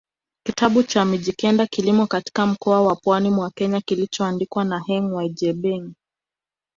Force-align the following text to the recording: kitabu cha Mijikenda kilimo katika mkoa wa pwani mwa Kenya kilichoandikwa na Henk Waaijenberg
kitabu 0.45 0.83
cha 0.83 1.05
Mijikenda 1.05 1.67
kilimo 1.67 2.07
katika 2.07 2.45
mkoa 2.47 2.81
wa 2.81 2.95
pwani 2.95 3.29
mwa 3.31 3.49
Kenya 3.51 3.81
kilichoandikwa 3.81 4.63
na 4.63 4.79
Henk 4.87 5.13
Waaijenberg 5.13 5.91